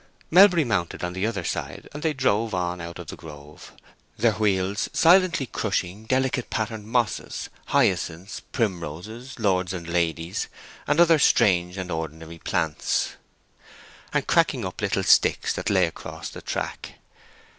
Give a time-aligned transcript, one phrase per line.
[0.31, 3.71] Melbury mounted on the other side, and they drove on out of the grove,
[4.17, 10.47] their wheels silently crushing delicate patterned mosses, hyacinths, primroses, lords and ladies,
[10.87, 13.11] and other strange and ordinary plants,
[14.11, 16.93] and cracking up little sticks that lay across the track.